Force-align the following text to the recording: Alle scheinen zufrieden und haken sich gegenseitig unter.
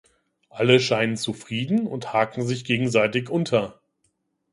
Alle 0.49 0.79
scheinen 0.79 1.15
zufrieden 1.15 1.85
und 1.85 2.11
haken 2.11 2.41
sich 2.43 2.65
gegenseitig 2.65 3.29
unter. 3.29 3.79